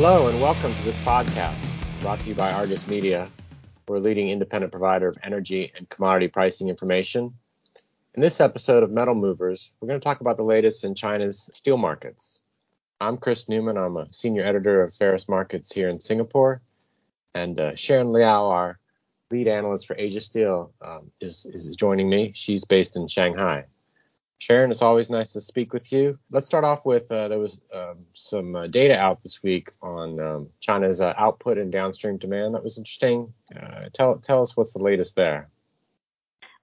Hello 0.00 0.28
and 0.28 0.40
welcome 0.40 0.72
to 0.72 0.84
this 0.84 0.96
podcast 0.98 1.74
brought 2.00 2.20
to 2.20 2.28
you 2.28 2.34
by 2.36 2.52
Argus 2.52 2.86
Media. 2.86 3.28
We're 3.88 3.96
a 3.96 4.00
leading 4.00 4.28
independent 4.28 4.70
provider 4.70 5.08
of 5.08 5.18
energy 5.24 5.72
and 5.76 5.88
commodity 5.88 6.28
pricing 6.28 6.68
information. 6.68 7.34
In 8.14 8.22
this 8.22 8.40
episode 8.40 8.84
of 8.84 8.92
Metal 8.92 9.16
Movers, 9.16 9.74
we're 9.80 9.88
going 9.88 9.98
to 9.98 10.04
talk 10.04 10.20
about 10.20 10.36
the 10.36 10.44
latest 10.44 10.84
in 10.84 10.94
China's 10.94 11.50
steel 11.52 11.76
markets. 11.76 12.40
I'm 13.00 13.16
Chris 13.16 13.48
Newman. 13.48 13.76
I'm 13.76 13.96
a 13.96 14.06
senior 14.12 14.44
editor 14.44 14.84
of 14.84 14.94
Ferrous 14.94 15.28
Markets 15.28 15.72
here 15.72 15.88
in 15.88 15.98
Singapore. 15.98 16.62
And 17.34 17.58
uh, 17.58 17.74
Sharon 17.74 18.12
Liao, 18.12 18.46
our 18.46 18.78
lead 19.32 19.48
analyst 19.48 19.88
for 19.88 19.96
Asia 19.98 20.20
Steel, 20.20 20.72
um, 20.80 21.10
is, 21.20 21.44
is 21.44 21.74
joining 21.74 22.08
me. 22.08 22.30
She's 22.36 22.64
based 22.64 22.94
in 22.94 23.08
Shanghai. 23.08 23.64
Sharon, 24.38 24.70
it's 24.70 24.82
always 24.82 25.10
nice 25.10 25.32
to 25.32 25.40
speak 25.40 25.72
with 25.72 25.90
you. 25.90 26.16
Let's 26.30 26.46
start 26.46 26.64
off 26.64 26.86
with 26.86 27.10
uh, 27.10 27.26
there 27.26 27.40
was 27.40 27.60
um, 27.74 28.06
some 28.14 28.54
uh, 28.54 28.66
data 28.68 28.96
out 28.96 29.20
this 29.22 29.42
week 29.42 29.70
on 29.82 30.20
um, 30.20 30.48
China's 30.60 31.00
uh, 31.00 31.12
output 31.18 31.58
and 31.58 31.72
downstream 31.72 32.18
demand. 32.18 32.54
That 32.54 32.62
was 32.62 32.78
interesting. 32.78 33.32
Uh, 33.54 33.86
tell 33.92 34.18
tell 34.18 34.40
us 34.42 34.56
what's 34.56 34.72
the 34.72 34.82
latest 34.82 35.16
there. 35.16 35.50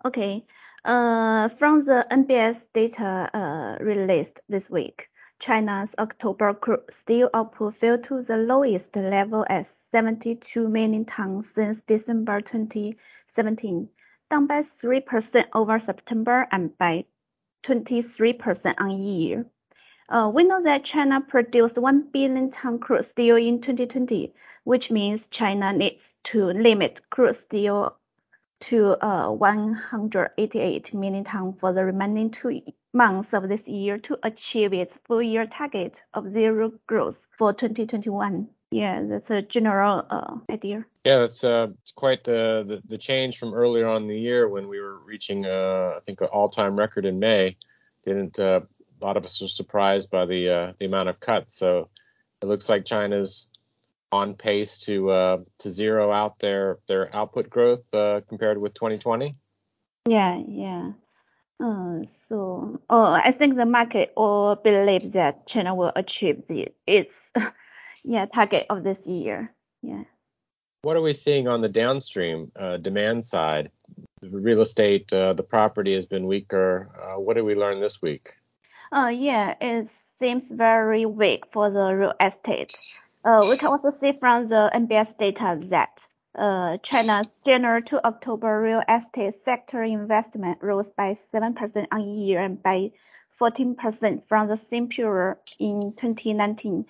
Okay, 0.06 0.46
uh, 0.86 1.50
from 1.50 1.84
the 1.84 2.06
NBS 2.10 2.62
data 2.74 3.30
uh, 3.34 3.84
released 3.84 4.40
this 4.48 4.70
week, 4.70 5.10
China's 5.40 5.90
October 6.00 6.54
crude 6.54 6.84
steel 6.90 7.30
output 7.34 7.76
fell 7.76 7.98
to 7.98 8.22
the 8.22 8.38
lowest 8.38 8.96
level 8.96 9.46
at 9.50 9.68
72 9.92 10.70
million 10.70 11.04
tons 11.04 11.52
since 11.54 11.82
December 11.88 12.40
2017, 12.40 13.90
down 14.32 14.48
by 14.48 14.62
3% 14.62 15.46
over 15.54 15.80
September 15.80 16.48
and 16.52 16.78
by 16.78 17.04
23% 17.66 18.76
on 18.78 19.04
year. 19.04 19.46
Uh, 20.08 20.32
we 20.34 20.44
know 20.44 20.62
that 20.62 20.86
China 20.86 21.20
produced 21.20 21.78
1 21.78 22.10
billion 22.12 22.52
ton 22.52 22.78
crude 22.78 23.04
steel 23.04 23.38
in 23.38 23.60
2020, 23.60 24.32
which 24.64 24.92
means 24.92 25.26
China 25.28 25.74
needs 25.74 26.14
to 26.24 26.46
limit 26.46 27.02
crude 27.10 27.36
steel 27.36 27.96
to 28.60 29.04
uh, 29.04 29.32
188 29.32 30.94
million 30.94 31.24
ton 31.24 31.54
for 31.54 31.74
the 31.74 31.84
remaining 31.84 32.30
two 32.30 32.62
months 32.94 33.34
of 33.34 33.50
this 33.50 33.68
year 33.68 33.98
to 33.98 34.18
achieve 34.24 34.74
its 34.74 34.98
full 35.06 35.22
year 35.22 35.46
target 35.48 36.02
of 36.14 36.32
zero 36.32 36.72
growth 36.88 37.20
for 37.38 37.52
2021. 37.52 38.48
Yeah, 38.72 39.04
that's 39.08 39.30
a 39.30 39.42
general 39.42 40.06
uh, 40.10 40.36
idea. 40.52 40.86
Yeah, 41.06 41.20
that's 41.20 41.44
uh, 41.44 41.68
it's 41.82 41.92
quite 41.92 42.28
uh, 42.28 42.64
the 42.64 42.82
the 42.86 42.98
change 42.98 43.38
from 43.38 43.54
earlier 43.54 43.88
on 43.88 44.04
in 44.04 44.08
the 44.08 44.20
year 44.20 44.50
when 44.50 44.68
we 44.68 44.80
were 44.80 45.00
reaching, 45.00 45.46
uh, 45.46 45.94
I 45.98 46.00
think, 46.06 46.22
an 46.22 46.28
all-time 46.28 46.76
record 46.76 47.06
in 47.06 47.20
May. 47.20 47.58
Didn't 48.06 48.40
uh, 48.40 48.62
a 49.02 49.06
lot 49.06 49.18
of 49.18 49.26
us 49.26 49.42
were 49.42 49.48
surprised 49.48 50.10
by 50.10 50.26
the 50.26 50.50
uh, 50.50 50.74
the 50.80 50.86
amount 50.86 51.10
of 51.10 51.20
cuts. 51.20 51.56
So 51.56 51.90
it 52.42 52.48
looks 52.48 52.68
like 52.68 52.86
China's 52.86 53.48
on 54.12 54.34
pace 54.34 54.80
to 54.80 55.10
uh, 55.10 55.38
to 55.60 55.72
zero 55.72 56.12
out 56.12 56.40
their 56.40 56.80
their 56.88 57.16
output 57.16 57.50
growth 57.50 57.84
uh, 57.94 58.22
compared 58.28 58.58
with 58.58 58.74
2020. 58.74 59.36
Yeah, 60.08 60.42
yeah. 60.48 60.92
Uh, 61.58 62.06
so, 62.08 62.82
oh, 62.90 63.14
I 63.14 63.32
think 63.32 63.56
the 63.56 63.66
market 63.66 64.12
all 64.16 64.56
believe 64.56 65.14
that 65.14 65.48
China 65.48 65.74
will 65.74 65.92
achieve 65.96 66.44
the 66.48 66.70
its 66.86 67.25
yeah 68.06 68.26
target 68.26 68.66
of 68.70 68.84
this 68.84 69.06
year. 69.06 69.52
Yeah. 69.82 70.04
What 70.82 70.98
are 70.98 71.02
we 71.02 71.14
seeing 71.14 71.48
on 71.48 71.62
the 71.62 71.70
downstream 71.70 72.52
uh, 72.56 72.78
demand 72.78 73.26
side? 73.26 73.72
The 74.22 74.30
real 74.30 74.62
estate, 74.62 75.12
uh, 75.12 75.34
the 75.34 75.44
property 75.44 75.94
has 75.96 76.06
been 76.06 76.28
weaker. 76.28 76.90
Uh, 76.96 77.20
what 77.20 77.36
did 77.36 77.44
we 77.44 77.56
learn 77.56 77.82
this 77.82 78.02
week? 78.02 78.34
Uh, 78.92 79.08
yeah, 79.08 79.56
it 79.60 79.90
seems 80.20 80.52
very 80.52 81.06
weak 81.06 81.46
for 81.52 81.70
the 81.72 81.94
real 81.94 82.14
estate. 82.22 82.78
Uh, 83.24 83.48
we 83.50 83.58
can 83.58 83.70
also 83.70 83.92
see 84.00 84.14
from 84.20 84.48
the 84.48 84.70
NBS 84.76 85.18
data 85.18 85.60
that 85.70 86.06
uh, 86.38 86.78
China's 86.84 87.28
January 87.46 87.82
to 87.84 88.06
October 88.06 88.62
real 88.62 88.84
estate 88.88 89.34
sector 89.44 89.82
investment 89.82 90.60
rose 90.62 90.90
by 90.90 91.18
7% 91.34 91.88
on 91.92 92.02
year 92.02 92.42
and 92.42 92.62
by 92.62 92.92
14% 93.40 94.22
from 94.28 94.48
the 94.48 94.58
same 94.58 94.88
period 94.88 95.38
in 95.60 95.94
2019. 95.98 96.86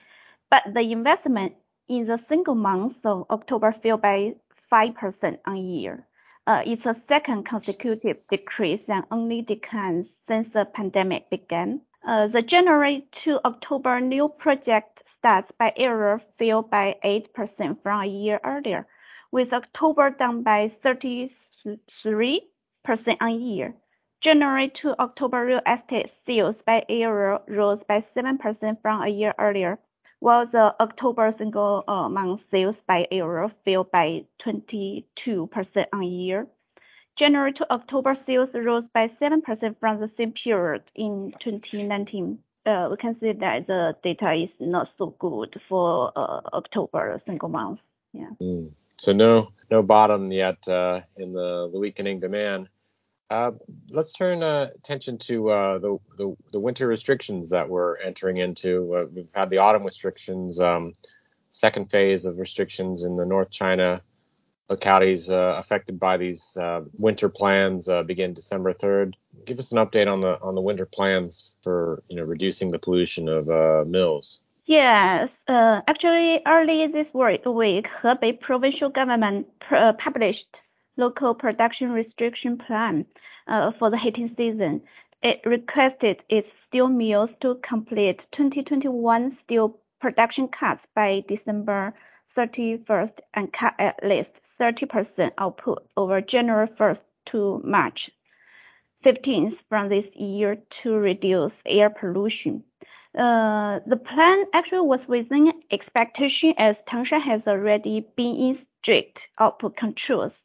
But 0.50 0.74
the 0.74 0.82
investment 0.82 1.56
in 1.88 2.06
the 2.08 2.18
single 2.18 2.56
month 2.56 3.06
of 3.06 3.26
October 3.30 3.72
fell 3.72 3.98
by 3.98 4.36
5% 4.72 5.40
on 5.46 5.58
year. 5.58 6.08
Uh, 6.48 6.62
it's 6.66 6.86
a 6.86 6.94
second 7.08 7.44
consecutive 7.44 8.18
decrease 8.30 8.88
and 8.88 9.04
only 9.10 9.42
decline 9.42 10.06
since 10.28 10.50
the 10.50 10.66
pandemic 10.66 11.30
began. 11.30 11.82
Uh, 12.06 12.28
the 12.28 12.42
January 12.44 13.08
to 13.12 13.40
October 13.46 14.00
new 14.00 14.30
project 14.30 15.02
starts 15.08 15.52
by 15.52 15.74
area 15.76 16.20
fell 16.38 16.62
by 16.62 16.96
8% 17.04 17.82
from 17.82 18.02
a 18.02 18.06
year 18.06 18.40
earlier, 18.44 18.86
with 19.32 19.54
October 19.54 20.12
down 20.12 20.44
by 20.44 20.68
33% 20.68 21.32
on 23.20 23.42
year. 23.42 23.74
January 24.22 24.70
to 24.70 25.00
October 25.00 25.46
real 25.46 25.62
estate 25.66 26.12
sales 26.28 26.62
by 26.62 26.86
area 26.90 27.40
rose 27.48 27.84
by 27.84 28.02
7% 28.02 28.82
from 28.82 29.02
a 29.02 29.08
year 29.08 29.34
earlier, 29.40 29.80
while 30.26 30.48
the 30.48 30.76
October 30.80 31.32
single 31.32 31.84
uh, 31.88 32.10
month 32.10 32.44
sales 32.50 32.82
by 32.88 33.08
area 33.12 33.48
fell 33.64 33.84
by 33.84 34.26
22% 34.42 35.06
on 35.94 36.02
year. 36.02 36.48
January 37.16 37.54
to 37.54 37.72
October 37.72 38.16
sales 38.16 38.56
rose 38.56 38.88
by 38.88 39.08
7% 39.08 39.80
from 39.80 40.00
the 40.00 40.08
same 40.08 40.32
period 40.32 40.82
in 40.96 41.32
2019. 41.38 42.40
Uh, 42.66 42.88
we 42.90 42.98
can 42.98 43.14
see 43.14 43.34
that 43.34 43.68
the 43.68 43.96
data 44.02 44.34
is 44.34 44.56
not 44.60 44.90
so 44.98 45.16
good 45.20 45.62
for 45.70 46.12
uh, 46.16 46.42
October 46.54 47.22
single 47.24 47.50
month. 47.50 47.86
Yeah. 48.12 48.32
Mm. 48.42 48.72
So 48.98 49.14
no 49.14 49.50
no 49.70 49.84
bottom 49.84 50.32
yet 50.32 50.58
in 51.18 51.34
the 51.34 51.70
weakening 51.72 52.20
demand. 52.20 52.68
Uh, 53.30 53.52
let's 53.90 54.12
turn 54.12 54.44
uh, 54.44 54.70
attention 54.76 55.18
to 55.18 55.50
uh, 55.50 55.78
the, 55.80 55.98
the, 56.18 56.36
the 56.52 56.60
winter 56.60 56.88
restrictions 56.88 57.50
that 57.50 57.68
we're 57.68 57.98
entering 57.98 58.38
into. 58.38 58.94
Uh, 58.94 59.06
we've 59.12 59.34
had 59.34 59.50
the 59.50 59.58
autumn 59.58 59.84
restrictions, 59.84 60.60
um, 60.60 60.94
second 61.50 61.90
phase 61.90 62.26
of 62.26 62.38
restrictions 62.38 63.04
in 63.04 63.16
the 63.16 63.26
North 63.26 63.50
China 63.50 64.02
localities 64.70 65.30
uh, 65.30 65.56
affected 65.58 66.00
by 66.00 66.18
these 66.18 66.58
winter 66.98 67.30
plans 67.30 67.88
begin 68.08 68.34
December 68.34 68.74
3rd. 68.74 69.14
Give 69.46 69.60
us 69.60 69.72
an 69.72 69.78
update 69.78 70.12
on 70.12 70.22
the 70.22 70.42
on 70.42 70.56
the 70.56 70.62
winter 70.62 70.88
plans 70.88 71.56
for 71.62 72.02
you 72.10 72.16
know 72.16 72.24
reducing 72.24 72.72
the 72.72 72.80
pollution 72.80 73.30
of 73.30 73.88
mills. 73.88 74.42
Yes, 74.66 75.44
actually, 75.48 76.42
early 76.48 76.88
this 76.88 77.14
week, 77.14 77.88
Hebei 78.02 78.40
provincial 78.40 78.90
government 78.90 79.46
published 79.60 80.62
local 80.98 81.36
production 81.36 81.92
restriction 81.92 82.58
plan 82.58 83.06
uh, 83.48 83.72
for 83.72 83.90
the 83.90 83.98
heating 83.98 84.28
season. 84.28 84.82
It 85.22 85.42
requested 85.46 86.24
its 86.30 86.60
steel 86.60 86.88
mills 86.88 87.34
to 87.42 87.56
complete 87.56 88.28
2021 88.32 89.32
steel 89.32 89.80
production 90.00 90.48
cuts 90.48 90.86
by 90.94 91.24
December 91.28 91.94
31st 92.36 93.20
and 93.34 93.52
cut 93.52 93.74
at 93.80 94.04
least 94.04 94.42
30% 94.60 95.32
output 95.38 95.88
over 95.98 96.22
January 96.22 96.68
1st 96.68 97.02
to 97.28 97.62
March 97.64 98.12
15th 99.04 99.64
from 99.70 99.90
this 99.90 100.08
year 100.16 100.58
to 100.70 100.96
reduce 100.96 101.54
air 101.66 101.90
pollution. 101.90 102.64
Uh, 103.18 103.80
the 103.88 103.96
plan 103.96 104.46
actually 104.54 104.82
was 104.82 105.08
within 105.08 105.54
expectation 105.72 106.54
as 106.58 106.82
Tangshan 106.84 107.22
has 107.22 107.48
already 107.48 108.06
been 108.16 108.36
in 108.36 108.56
strict 108.82 109.30
output 109.40 109.78
controls 109.78 110.44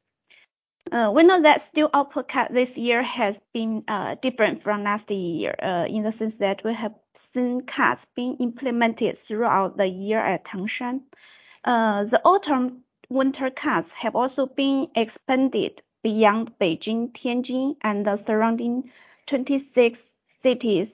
uh, 0.92 1.10
we 1.14 1.22
know 1.22 1.40
that 1.42 1.66
steel 1.68 1.90
output 1.94 2.28
cut 2.28 2.52
this 2.52 2.76
year 2.76 3.02
has 3.02 3.40
been 3.52 3.84
uh, 3.88 4.16
different 4.22 4.62
from 4.62 4.84
last 4.84 5.10
year 5.10 5.54
uh, 5.62 5.86
in 5.88 6.02
the 6.02 6.12
sense 6.12 6.34
that 6.36 6.62
we 6.64 6.74
have 6.74 6.94
seen 7.32 7.60
cuts 7.62 8.06
being 8.16 8.36
implemented 8.38 9.18
throughout 9.18 9.76
the 9.76 9.86
year 9.86 10.18
at 10.18 10.44
Tangshan. 10.44 11.00
Uh, 11.64 12.04
the 12.04 12.20
autumn 12.24 12.82
winter 13.08 13.50
cuts 13.50 13.92
have 13.92 14.16
also 14.16 14.46
been 14.46 14.88
expanded 14.94 15.82
beyond 16.02 16.52
Beijing, 16.58 17.12
Tianjin, 17.12 17.76
and 17.82 18.06
the 18.06 18.16
surrounding 18.16 18.90
26 19.26 20.02
cities. 20.42 20.92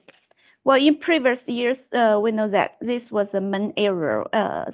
Well, 0.63 0.79
in 0.79 0.97
previous 0.97 1.47
years, 1.47 1.87
uh, 1.93 2.19
we 2.21 2.31
know 2.31 2.49
that 2.49 2.77
this 2.81 3.09
was 3.09 3.31
the 3.31 3.41
main 3.41 3.73
area 3.77 4.23
uh, 4.33 4.71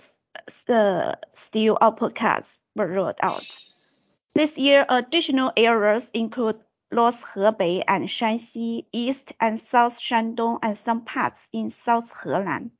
steel 1.36 1.77
output 1.81 2.15
cuts 2.15 2.57
were 2.75 2.88
rolled 2.88 3.15
out. 3.21 3.62
This 4.35 4.57
year, 4.57 4.85
additional 4.89 5.51
areas 5.56 6.09
include 6.13 6.59
North 6.91 7.21
Hebei 7.35 7.83
and 7.88 8.09
Shanxi, 8.09 8.85
East 8.91 9.31
and 9.39 9.59
South 9.59 10.00
Shandong, 10.00 10.59
and 10.63 10.75
some 10.77 11.06
parts 11.06 11.39
in 11.51 11.71
South 11.85 12.12
Henan. 12.12 12.71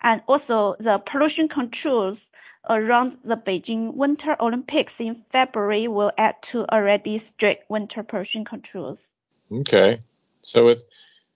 And 0.00 0.22
also, 0.28 0.76
the 0.78 0.98
pollution 0.98 1.48
controls 1.48 2.24
around 2.68 3.18
the 3.24 3.36
Beijing 3.36 3.94
Winter 3.94 4.36
Olympics 4.40 5.00
in 5.00 5.24
February 5.30 5.88
will 5.88 6.12
add 6.16 6.40
to 6.42 6.64
already 6.72 7.18
strict 7.18 7.68
winter 7.68 8.04
pollution 8.04 8.44
controls. 8.44 9.12
Okay, 9.50 10.00
so 10.42 10.66
with 10.66 10.84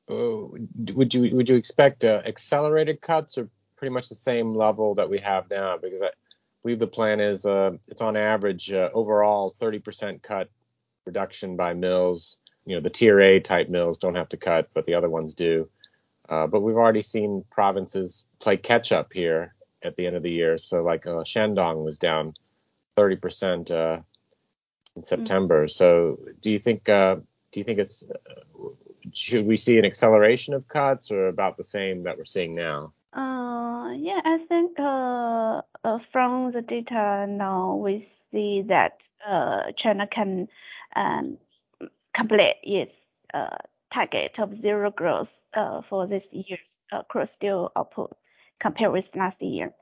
uh, 0.08 0.46
would 0.94 1.14
you 1.14 1.34
would 1.34 1.48
you 1.48 1.56
expect 1.56 2.04
uh, 2.04 2.22
accelerated 2.26 3.00
cuts 3.00 3.38
or 3.38 3.48
pretty 3.76 3.92
much 3.92 4.08
the 4.08 4.14
same 4.14 4.54
level 4.54 4.94
that 4.94 5.10
we 5.10 5.18
have 5.18 5.50
now 5.50 5.76
because 5.76 6.02
I 6.02 6.10
believe 6.62 6.78
the 6.78 6.86
plan 6.86 7.20
is 7.20 7.44
uh, 7.44 7.72
it's 7.88 8.00
on 8.00 8.16
average 8.16 8.72
uh, 8.72 8.88
overall 8.94 9.54
30% 9.60 10.22
cut 10.22 10.48
reduction 11.04 11.56
by 11.56 11.74
mills. 11.74 12.38
You 12.64 12.76
know, 12.76 12.80
the 12.80 12.90
tier 12.90 13.20
A 13.20 13.40
type 13.40 13.68
mills 13.68 13.98
don't 13.98 14.14
have 14.14 14.28
to 14.30 14.36
cut, 14.36 14.70
but 14.72 14.86
the 14.86 14.94
other 14.94 15.10
ones 15.10 15.34
do. 15.34 15.68
Uh, 16.28 16.46
but 16.46 16.60
we've 16.60 16.76
already 16.76 17.02
seen 17.02 17.44
provinces 17.50 18.24
play 18.40 18.56
catch 18.56 18.92
up 18.92 19.12
here 19.12 19.54
at 19.82 19.96
the 19.96 20.06
end 20.06 20.16
of 20.16 20.22
the 20.22 20.30
year. 20.30 20.56
So 20.56 20.82
like 20.82 21.06
uh, 21.06 21.24
Shandong 21.24 21.84
was 21.84 21.98
down 21.98 22.34
30% 22.96 23.70
uh, 23.70 24.00
in 24.94 25.02
September. 25.02 25.64
Mm-hmm. 25.64 25.70
So 25.70 26.18
do 26.40 26.52
you 26.52 26.58
think 26.58 26.88
uh, 26.88 27.16
do 27.50 27.60
you 27.60 27.64
think 27.64 27.80
it's 27.80 28.04
should 29.12 29.46
we 29.46 29.56
see 29.56 29.78
an 29.78 29.84
acceleration 29.84 30.54
of 30.54 30.68
cuts 30.68 31.10
or 31.10 31.26
about 31.26 31.56
the 31.56 31.64
same 31.64 32.04
that 32.04 32.16
we're 32.16 32.24
seeing 32.24 32.54
now? 32.54 32.92
Uh, 33.12 33.92
yeah, 33.96 34.20
I 34.24 34.38
think 34.38 34.78
uh, 34.78 35.60
uh, 35.84 35.98
from 36.10 36.52
the 36.52 36.62
data 36.62 37.26
now 37.28 37.74
we 37.76 38.06
see 38.30 38.62
that 38.68 39.06
uh, 39.26 39.72
China 39.76 40.06
can 40.06 40.48
um, 40.96 41.36
complete 42.14 42.56
its 42.62 42.94
uh, 43.34 43.56
target 43.90 44.38
of 44.40 44.60
zero 44.62 44.90
growth 44.90 45.38
uh, 45.54 45.82
for 45.82 46.06
this 46.06 46.26
year's 46.32 46.76
uh, 46.92 47.02
crude 47.04 47.28
steel 47.28 47.72
output 47.76 48.16
compared 48.60 48.92
with 48.92 49.08
last 49.14 49.42
year. 49.42 49.72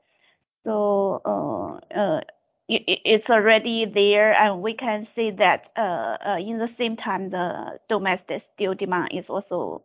So 0.65 1.21
uh, 1.25 1.95
uh, 1.99 2.21
it's 2.67 3.29
already 3.29 3.85
there, 3.85 4.33
and 4.33 4.61
we 4.61 4.73
can 4.73 5.07
see 5.15 5.31
that 5.31 5.69
uh, 5.77 6.17
uh, 6.25 6.37
in 6.39 6.57
the 6.59 6.67
same 6.67 6.95
time, 6.97 7.29
the 7.29 7.79
domestic 7.89 8.43
steel 8.53 8.73
demand 8.75 9.09
is 9.13 9.29
also 9.29 9.83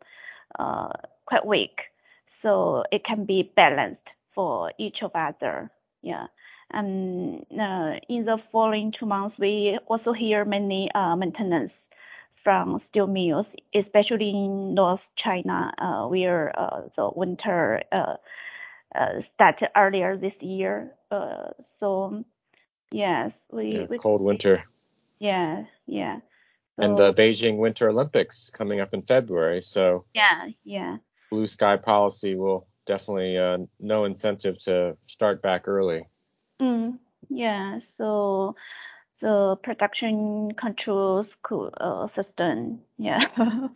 uh, 0.58 0.92
quite 1.26 1.46
weak. 1.46 1.82
So 2.40 2.84
it 2.92 3.04
can 3.04 3.24
be 3.24 3.50
balanced 3.54 4.08
for 4.34 4.72
each 4.78 5.02
of 5.02 5.12
other. 5.14 5.70
Yeah. 6.02 6.26
And 6.70 7.46
in 8.08 8.24
the 8.24 8.38
following 8.52 8.92
two 8.92 9.06
months, 9.06 9.38
we 9.38 9.78
also 9.86 10.12
hear 10.12 10.44
many 10.44 10.90
uh, 10.92 11.16
maintenance 11.16 11.72
from 12.42 12.78
steel 12.78 13.06
mills, 13.06 13.46
especially 13.74 14.30
in 14.30 14.74
North 14.74 15.10
China, 15.16 15.72
uh, 15.78 16.06
where 16.06 16.52
the 16.96 17.10
winter 17.14 17.82
started 19.20 19.70
earlier 19.76 20.16
this 20.16 20.40
year. 20.42 20.92
So 21.78 22.24
Yes, 22.90 23.46
we, 23.50 23.78
yeah, 23.78 23.86
we 23.88 23.98
cold 23.98 24.22
winter. 24.22 24.64
Yeah, 25.18 25.64
yeah. 25.86 26.20
So, 26.76 26.82
and 26.82 26.96
the 26.96 27.12
Beijing 27.12 27.56
Winter 27.56 27.88
Olympics 27.88 28.50
coming 28.50 28.80
up 28.80 28.94
in 28.94 29.02
February, 29.02 29.62
so 29.62 30.04
yeah, 30.14 30.48
yeah. 30.64 30.98
Blue 31.30 31.46
sky 31.46 31.76
policy 31.76 32.34
will 32.36 32.66
definitely 32.86 33.36
uh, 33.36 33.58
no 33.80 34.04
incentive 34.04 34.58
to 34.60 34.96
start 35.06 35.42
back 35.42 35.68
early. 35.68 36.08
Mm, 36.60 36.98
yeah, 37.28 37.80
so 37.96 38.54
the 39.20 39.56
production 39.62 40.52
controls 40.52 41.34
could 41.42 41.70
uh, 41.80 42.08
system, 42.08 42.80
yeah, 42.98 43.26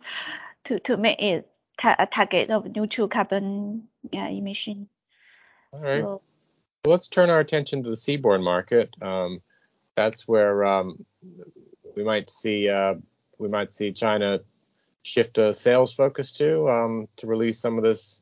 to 0.65 0.79
to 0.79 0.97
make 0.97 1.21
it 1.21 1.49
ta- 1.79 1.95
a 1.99 2.05
target 2.05 2.49
of 2.49 2.75
neutral 2.75 3.07
carbon 3.07 3.87
yeah, 4.11 4.27
emission. 4.27 4.87
All 5.73 5.81
right. 5.81 6.01
So, 6.01 6.21
let's 6.85 7.07
turn 7.07 7.29
our 7.29 7.39
attention 7.39 7.83
to 7.83 7.89
the 7.89 7.95
seaborne 7.95 8.43
market. 8.43 8.95
Um, 9.01 9.41
that's 9.95 10.27
where 10.27 10.65
um, 10.65 11.05
we 11.95 12.03
might 12.03 12.29
see 12.29 12.69
uh, 12.69 12.95
we 13.37 13.47
might 13.47 13.71
see 13.71 13.91
China 13.91 14.39
shift 15.03 15.37
a 15.37 15.53
sales 15.53 15.93
focus 15.93 16.31
to 16.33 16.69
um, 16.69 17.07
to 17.17 17.27
release 17.27 17.59
some 17.59 17.77
of 17.77 17.83
this 17.83 18.21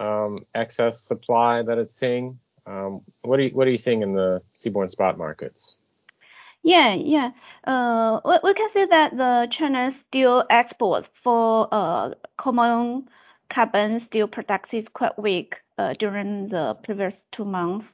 um, 0.00 0.46
excess 0.54 1.00
supply 1.00 1.62
that 1.62 1.78
it's 1.78 1.94
seeing. 1.94 2.38
Um, 2.66 3.00
what 3.22 3.38
are 3.38 3.44
you, 3.44 3.50
what 3.50 3.66
are 3.66 3.70
you 3.70 3.78
seeing 3.78 4.02
in 4.02 4.12
the 4.12 4.42
seaborne 4.54 4.90
spot 4.90 5.16
markets? 5.16 5.78
Yeah, 6.62 6.94
yeah. 6.94 7.30
Uh, 7.64 8.20
we, 8.24 8.38
we 8.44 8.54
can 8.54 8.68
see 8.70 8.84
that 8.84 9.16
the 9.16 9.48
China 9.50 9.90
steel 9.92 10.44
exports 10.50 11.08
for 11.22 11.68
uh, 11.72 12.10
common 12.36 13.08
carbon 13.48 14.00
steel 14.00 14.28
products 14.28 14.74
is 14.74 14.86
quite 14.88 15.18
weak 15.18 15.56
uh, 15.78 15.94
during 15.98 16.48
the 16.48 16.76
previous 16.82 17.22
two 17.32 17.44
months. 17.44 17.86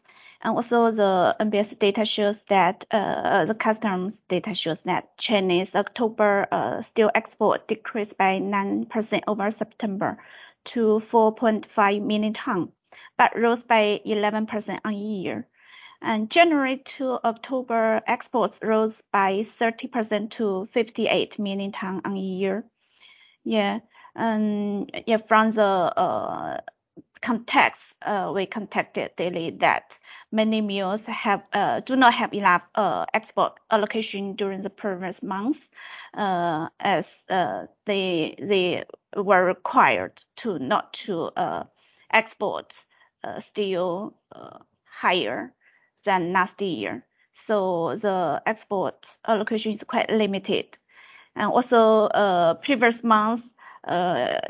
And 0.44 0.56
also 0.56 0.90
the 0.90 1.34
NBS 1.40 1.78
data 1.78 2.04
shows 2.04 2.36
that 2.50 2.84
uh, 2.90 3.46
the 3.46 3.54
customs 3.54 4.12
data 4.28 4.54
shows 4.54 4.76
that 4.84 5.16
Chinese 5.16 5.74
October 5.74 6.46
uh, 6.52 6.82
steel 6.82 7.10
export 7.14 7.66
decreased 7.66 8.18
by 8.18 8.38
9% 8.38 9.22
over 9.26 9.50
September 9.50 10.18
to 10.66 11.02
4.5 11.10 12.02
million 12.02 12.34
tons, 12.34 12.68
but 13.16 13.34
rose 13.34 13.62
by 13.62 14.02
11% 14.06 14.80
on 14.84 14.92
year. 14.92 15.46
And 16.02 16.30
January 16.30 16.82
to 16.98 17.18
October 17.24 18.02
exports 18.06 18.58
rose 18.60 19.02
by 19.12 19.46
30% 19.58 20.30
to 20.32 20.68
58 20.74 21.38
million 21.38 21.72
tons 21.72 22.02
on 22.04 22.16
year. 22.16 22.64
Yeah, 23.44 23.78
and 24.14 24.90
yeah, 25.06 25.18
from 25.26 25.52
the 25.52 25.62
uh, 25.62 26.60
context, 27.22 27.82
uh, 28.02 28.30
we 28.34 28.44
contacted 28.44 29.16
daily 29.16 29.56
that 29.60 29.98
many 30.34 30.60
mills 30.60 31.02
have 31.06 31.42
uh, 31.52 31.80
do 31.80 31.96
not 31.96 32.12
have 32.12 32.34
enough 32.34 32.62
uh, 32.74 33.06
export 33.14 33.52
allocation 33.70 34.34
during 34.34 34.62
the 34.62 34.70
previous 34.70 35.22
months, 35.22 35.60
uh, 36.14 36.68
as 36.80 37.22
uh, 37.30 37.66
they 37.86 38.34
they 38.38 38.84
were 39.16 39.44
required 39.44 40.20
to 40.36 40.58
not 40.58 40.92
to 40.92 41.30
uh, 41.36 41.64
export 42.12 42.74
steel 43.40 44.12
higher 44.84 45.52
than 46.04 46.32
last 46.32 46.60
year. 46.60 47.06
So 47.46 47.96
the 47.96 48.42
export 48.44 49.06
allocation 49.26 49.72
is 49.72 49.82
quite 49.86 50.10
limited. 50.10 50.76
And 51.36 51.50
also, 51.50 52.08
previous 52.62 53.02
months, 53.02 53.42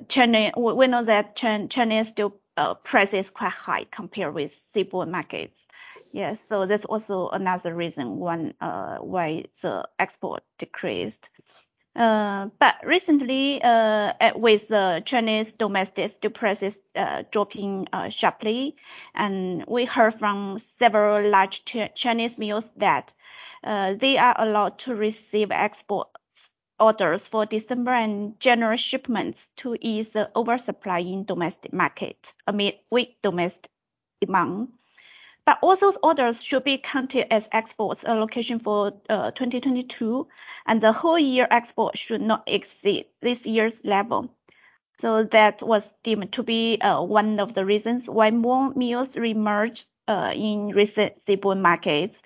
China, 0.09 0.51
we 0.57 0.87
know 0.89 1.05
that 1.05 1.37
Chinese 1.37 2.09
steel 2.09 2.35
uh, 2.57 2.75
price 2.75 3.13
is 3.13 3.31
quite 3.31 3.53
high 3.53 3.85
compared 3.91 4.35
with 4.35 4.53
seaborne 4.75 5.11
markets. 5.11 5.64
Yeah, 6.15 6.35
so 6.35 6.65
that's 6.65 6.85
also 6.87 7.29
another 7.31 7.75
reason 7.75 8.23
uh, 8.61 8.99
why 8.99 9.45
the 9.63 9.87
export 9.99 10.45
decreased. 10.59 11.29
Uh, 11.97 12.49
but 12.61 12.77
recently, 12.85 13.61
uh, 13.63 14.13
with 14.37 14.69
the 14.69 15.03
Chinese 15.05 15.53
domestic 15.59 16.13
steel 16.17 16.31
prices 16.31 16.79
uh, 16.97 17.25
dropping 17.33 17.89
uh, 17.93 18.09
sharply, 18.09 18.77
and 19.15 19.65
we 19.67 19.85
heard 19.85 20.19
from 20.19 20.61
several 20.79 21.29
large 21.29 21.65
ch 21.65 21.77
Chinese 21.97 22.39
mills 22.39 22.67
that 22.77 23.13
uh, 23.65 23.95
they 23.95 24.17
are 24.17 24.37
allowed 24.39 24.79
to 24.81 24.95
receive 24.95 25.51
export 25.51 26.09
orders 26.81 27.23
for 27.29 27.47
December 27.47 27.93
and 27.95 28.39
January 28.41 28.79
shipments 28.79 29.49
to 29.57 29.77
ease 29.81 30.09
the 30.11 30.31
oversupply 30.37 31.01
in 31.01 31.25
domestic 31.25 31.73
market 31.73 32.33
amid 32.47 32.75
weak 32.91 33.19
domestic 33.23 33.71
demand. 34.21 34.69
But 35.47 35.59
all 35.61 35.77
those 35.77 35.99
orders 36.03 36.43
should 36.43 36.65
be 36.65 36.79
counted 36.79 37.33
as 37.33 37.47
exports 37.53 38.03
allocation 38.05 38.59
for 38.59 38.93
uh, 39.11 39.31
2022, 39.33 40.27
and 40.67 40.81
the 40.81 40.93
whole 40.93 41.19
year 41.19 41.47
export 41.51 41.99
should 41.99 42.23
not 42.23 42.45
exceed 42.47 43.07
this 43.21 43.45
year's 43.45 43.79
level. 43.85 44.35
So 45.01 45.25
that 45.33 45.61
was 45.61 45.83
deemed 46.03 46.33
to 46.33 46.43
be 46.43 46.79
uh, 46.81 47.03
one 47.03 47.41
of 47.41 47.55
the 47.55 47.65
reasons 47.65 48.05
why 48.07 48.31
more 48.31 48.73
mills 48.75 49.09
reemerged 49.09 49.85
uh, 50.09 50.33
in 50.35 50.69
recent 50.69 51.13
seaborne 51.27 51.61
markets 51.61 52.17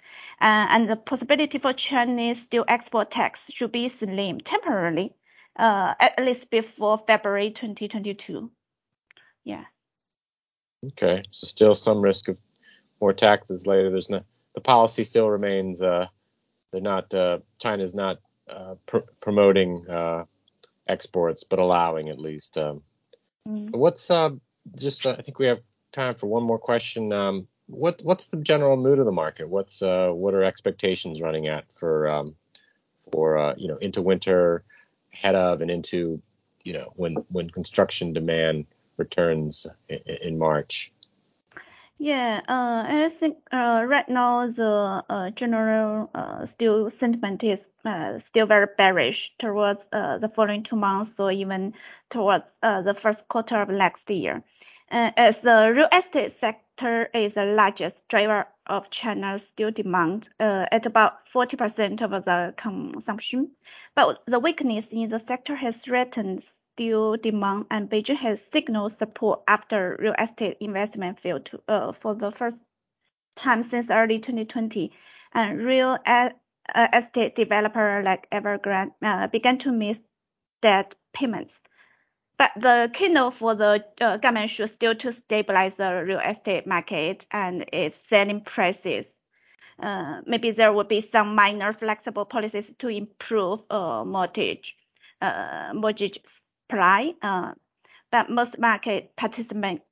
uh, 0.41 0.67
and 0.71 0.89
the 0.89 0.97
possibility 0.97 1.59
for 1.59 1.73
Chinese 1.73 2.43
steel 2.43 2.65
export 2.69 3.11
tax 3.11 3.43
should 3.49 3.73
be 3.73 3.89
slim 3.89 4.41
temporarily, 4.41 5.13
uh, 5.57 5.95
at 5.99 6.19
least 6.21 6.51
before 6.51 7.03
February 7.07 7.51
2022. 7.51 8.51
Yeah. 9.45 9.65
Okay, 10.87 11.23
so 11.33 11.47
still 11.47 11.75
some 11.75 12.01
risk 12.01 12.29
of 12.29 12.39
more 13.01 13.13
taxes 13.13 13.67
later. 13.67 13.91
There's 13.91 14.11
no 14.11 14.23
the 14.55 14.61
policy 14.61 15.05
still 15.05 15.31
remains. 15.31 15.83
Uh, 15.83 16.07
they're 16.73 16.81
not 16.81 17.13
uh, 17.15 17.39
China's 17.61 17.95
not 17.95 18.19
uh, 18.49 18.75
pr- 18.87 19.09
promoting 19.21 19.89
uh, 19.89 20.25
exports, 20.87 21.45
but 21.45 21.59
allowing 21.59 22.09
at 22.09 22.19
least. 22.19 22.59
Um, 22.59 22.83
mm. 23.47 23.71
What's 23.71 24.11
uh, 24.11 24.31
just? 24.77 25.07
Uh, 25.07 25.17
I 25.19 25.23
think 25.23 25.39
we 25.39 25.47
have 25.47 25.63
time 25.93 26.15
for 26.15 26.27
one 26.27 26.43
more 26.43 26.59
question. 26.59 27.13
Um, 27.13 27.47
what 27.67 28.01
what's 28.03 28.29
the 28.29 28.39
general 28.39 28.77
mood 28.77 28.99
of 28.99 29.05
the 29.05 29.13
market? 29.13 29.49
What's 29.49 29.83
uh, 29.83 30.11
what 30.11 30.35
are 30.35 30.43
expectations 30.43 31.21
running 31.21 31.49
at 31.49 31.71
for 31.71 32.09
um, 32.09 32.35
for 32.99 33.39
uh, 33.39 33.55
you 33.57 33.69
know 33.69 33.77
into 33.77 34.03
winter, 34.03 34.65
ahead 35.13 35.35
of 35.35 35.63
and 35.63 35.71
into 35.71 36.21
you 36.65 36.73
know 36.73 36.93
when 36.97 37.15
when 37.29 37.51
construction 37.51 38.13
demand 38.13 38.67
returns 38.97 39.67
in, 39.89 39.99
in 39.99 40.39
March? 40.39 40.93
Yeah, 42.01 42.41
uh, 42.49 42.85
I 42.87 43.09
think 43.09 43.39
uh, 43.53 43.85
right 43.87 44.09
now 44.09 44.49
the 44.51 45.05
uh, 45.11 45.31
general 45.31 46.09
uh, 46.15 46.47
still 46.47 46.93
sentiment 47.01 47.43
is 47.43 47.69
uh, 47.85 48.21
still 48.21 48.47
very 48.47 48.67
bearish 48.77 49.33
towards 49.41 49.81
uh, 49.93 50.19
the 50.19 50.29
following 50.29 50.63
two 50.63 50.77
months 50.77 51.19
or 51.19 51.33
even 51.33 51.75
towards 52.11 52.45
uh, 52.63 52.83
the 52.83 52.95
first 52.95 53.27
quarter 53.29 53.61
of 53.61 53.69
next 53.69 54.09
year. 54.11 54.45
Uh, 54.93 55.11
as 55.17 55.41
the 55.41 55.73
real 55.75 55.89
estate 55.93 56.39
sector 56.41 57.11
is 57.15 57.35
the 57.35 57.45
largest 57.45 57.97
driver 58.09 58.47
of 58.67 58.89
China's 58.91 59.43
steel 59.43 59.71
demand 59.73 60.29
uh, 60.39 60.67
at 60.71 60.87
about 60.87 61.29
40% 61.35 62.01
of 62.01 62.25
the 62.25 62.55
consumption. 62.57 63.51
But 63.97 64.23
the 64.27 64.39
weakness 64.39 64.87
in 64.93 65.11
the 65.11 65.21
sector 65.27 65.57
has 65.57 65.77
threatened 65.77 66.45
steel 66.79 67.17
demand, 67.17 67.67
and 67.73 67.91
Beijing 67.91 68.17
has 68.19 68.39
signaled 68.53 68.97
support 68.99 69.41
after 69.49 69.97
real 69.99 70.15
estate 70.17 70.57
investment 70.61 71.19
failed 71.19 71.45
to, 71.47 71.61
uh, 71.67 71.91
for 71.91 72.15
the 72.15 72.31
first 72.31 72.57
time 73.35 73.65
since 73.65 73.91
early 73.91 74.21
2020. 74.21 74.93
And 75.35 75.59
real 75.59 75.99
uh, 76.07 76.31
estate 76.95 77.35
developer 77.35 78.03
like 78.05 78.31
Evergrande 78.31 78.93
uh, 79.03 79.27
began 79.27 79.59
to 79.59 79.73
miss 79.73 79.99
debt 80.63 80.95
payments. 81.13 81.59
But 82.39 82.53
the 82.57 82.91
keynote 82.95 83.35
for 83.35 83.57
the 83.57 83.85
uh, 84.01 84.19
government 84.19 84.51
should 84.51 84.73
still 84.73 84.95
to 84.95 85.13
stabilize 85.13 85.75
the 85.75 86.05
real 86.07 86.21
estate 86.21 86.65
market 86.65 87.27
and 87.33 87.65
its 87.73 87.99
selling 88.09 88.43
prices. 88.43 89.07
Uh, 89.83 90.21
maybe 90.27 90.53
there 90.53 90.73
will 90.73 90.85
be 90.85 91.09
some 91.11 91.35
minor 91.35 91.73
flexible 91.73 92.25
policies 92.25 92.71
to 92.79 92.89
improve 92.89 93.61
uh, 93.69 94.05
mortgage 94.05 94.77
uh, 95.21 95.73
mortgage 95.75 96.19
supply. 96.69 97.13
Uh, 97.23 97.53
but 98.11 98.31
most 98.31 98.59
market 98.59 99.15
participants 99.17 99.85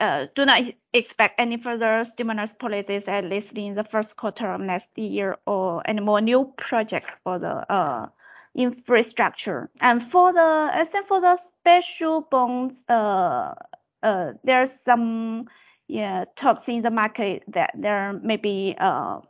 uh, 0.00 0.26
do 0.34 0.44
not 0.44 0.62
expect 0.92 1.40
any 1.40 1.56
further 1.56 2.04
stimulus 2.12 2.50
policies 2.58 3.02
at 3.06 3.24
least 3.24 3.52
in 3.54 3.74
the 3.74 3.84
first 3.84 4.16
quarter 4.16 4.52
of 4.52 4.60
next 4.60 4.88
year 4.96 5.36
or 5.46 5.82
any 5.88 6.00
more 6.00 6.20
new 6.20 6.52
projects 6.58 7.10
for 7.24 7.38
the 7.38 8.10
infrastructure. 8.54 9.70
And 9.80 10.02
for 10.02 10.32
the, 10.32 10.40
I 10.40 10.84
for 11.08 11.20
the 11.20 11.38
special 11.60 12.22
bonds, 12.30 12.82
uh, 12.88 13.54
uh, 14.02 14.32
there's 14.44 14.70
some 14.84 15.46
yeah 15.88 16.24
talks 16.36 16.68
in 16.68 16.82
the 16.82 16.90
market 16.90 17.42
that 17.48 17.70
there 17.74 18.12
may 18.12 18.36
be 18.36 18.74
uh, 18.78 19.20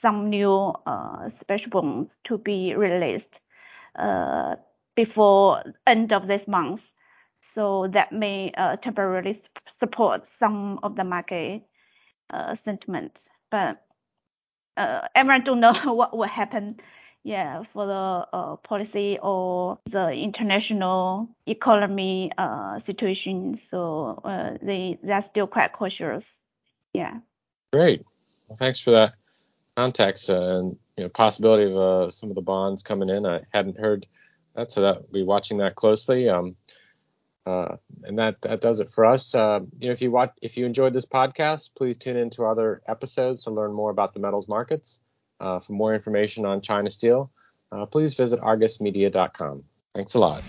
some 0.00 0.30
new 0.30 0.72
uh, 0.86 1.28
special 1.38 1.70
bonds 1.70 2.10
to 2.24 2.38
be 2.38 2.74
released 2.74 3.40
uh, 3.96 4.56
before 4.94 5.62
end 5.86 6.12
of 6.12 6.26
this 6.26 6.46
month. 6.46 6.90
So 7.54 7.88
that 7.92 8.12
may 8.12 8.52
uh, 8.56 8.76
temporarily 8.76 9.42
support 9.80 10.26
some 10.38 10.78
of 10.82 10.96
the 10.96 11.04
market 11.04 11.62
uh, 12.30 12.54
sentiment. 12.54 13.28
But 13.50 13.82
uh, 14.76 15.08
everyone 15.14 15.44
don't 15.44 15.60
know 15.60 15.72
what 15.92 16.16
will 16.16 16.28
happen 16.28 16.80
yeah, 17.24 17.62
for 17.72 17.86
the 17.86 18.26
uh, 18.36 18.56
policy 18.56 19.18
or 19.22 19.78
the 19.88 20.10
international 20.10 21.28
economy 21.46 22.32
uh, 22.36 22.80
situation. 22.80 23.60
So 23.70 24.20
uh, 24.24 24.58
they 24.60 24.98
they're 25.02 25.24
still 25.30 25.46
quite 25.46 25.72
cautious. 25.72 26.40
Yeah. 26.92 27.18
Great. 27.72 28.04
Well, 28.48 28.56
thanks 28.56 28.80
for 28.80 28.90
that 28.90 29.14
context 29.76 30.28
and 30.28 30.76
you 30.96 31.04
know 31.04 31.08
possibility 31.08 31.72
of 31.72 32.12
some 32.12 32.28
of 32.28 32.34
the 32.34 32.42
bonds 32.42 32.82
coming 32.82 33.08
in. 33.08 33.24
I 33.24 33.42
hadn't 33.52 33.78
heard 33.78 34.06
so 34.68 34.82
that 34.82 35.02
we'll 35.02 35.22
be 35.22 35.22
watching 35.22 35.58
that 35.58 35.74
closely. 35.74 36.28
Um, 36.28 36.56
uh, 37.44 37.76
and 38.04 38.18
that 38.18 38.40
that 38.42 38.60
does 38.60 38.80
it 38.80 38.88
for 38.88 39.04
us. 39.04 39.34
Uh, 39.34 39.60
you 39.80 39.88
know, 39.88 39.92
if 39.92 40.00
you 40.00 40.10
watch, 40.10 40.32
if 40.42 40.56
you 40.56 40.64
enjoyed 40.64 40.92
this 40.92 41.06
podcast, 41.06 41.70
please 41.76 41.98
tune 41.98 42.16
in 42.16 42.30
to 42.30 42.44
other 42.44 42.82
episodes 42.86 43.42
to 43.44 43.50
learn 43.50 43.72
more 43.72 43.90
about 43.90 44.14
the 44.14 44.20
metals 44.20 44.48
markets. 44.48 45.00
Uh, 45.40 45.58
for 45.58 45.72
more 45.72 45.92
information 45.92 46.46
on 46.46 46.60
China 46.60 46.88
Steel, 46.88 47.32
uh, 47.72 47.84
please 47.84 48.14
visit 48.14 48.40
argusmedia.com. 48.40 49.64
Thanks 49.92 50.14
a 50.14 50.20
lot. 50.20 50.42